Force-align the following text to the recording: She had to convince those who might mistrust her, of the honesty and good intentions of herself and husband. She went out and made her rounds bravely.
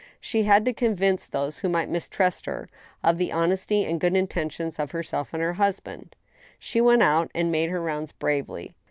She 0.19 0.41
had 0.45 0.65
to 0.65 0.73
convince 0.73 1.27
those 1.27 1.59
who 1.59 1.69
might 1.69 1.87
mistrust 1.87 2.47
her, 2.47 2.67
of 3.03 3.19
the 3.19 3.31
honesty 3.31 3.85
and 3.85 3.99
good 3.99 4.15
intentions 4.15 4.79
of 4.79 4.89
herself 4.89 5.31
and 5.31 5.57
husband. 5.57 6.15
She 6.57 6.81
went 6.81 7.03
out 7.03 7.29
and 7.35 7.51
made 7.51 7.69
her 7.69 7.83
rounds 7.83 8.11
bravely. 8.11 8.73